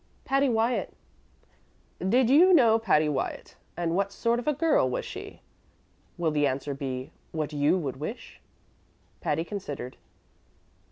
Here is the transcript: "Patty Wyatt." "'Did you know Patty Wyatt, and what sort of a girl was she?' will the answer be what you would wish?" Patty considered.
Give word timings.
"Patty 0.25 0.49
Wyatt." 0.49 0.95
"'Did 1.99 2.27
you 2.31 2.53
know 2.53 2.79
Patty 2.79 3.07
Wyatt, 3.07 3.55
and 3.77 3.95
what 3.95 4.11
sort 4.11 4.39
of 4.39 4.47
a 4.47 4.53
girl 4.53 4.89
was 4.89 5.05
she?' 5.05 5.41
will 6.17 6.31
the 6.31 6.47
answer 6.47 6.73
be 6.73 7.11
what 7.31 7.53
you 7.53 7.77
would 7.77 7.97
wish?" 7.97 8.41
Patty 9.19 9.43
considered. 9.43 9.97